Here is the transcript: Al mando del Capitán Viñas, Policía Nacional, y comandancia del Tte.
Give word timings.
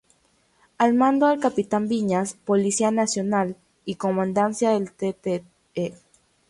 Al 0.79 0.95
mando 0.95 1.27
del 1.27 1.39
Capitán 1.39 1.87
Viñas, 1.87 2.33
Policía 2.33 2.89
Nacional, 2.89 3.55
y 3.85 3.97
comandancia 3.97 4.71
del 4.71 4.91
Tte. 4.93 5.43